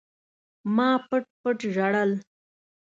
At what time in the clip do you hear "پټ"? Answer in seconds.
1.07-1.23, 1.41-1.57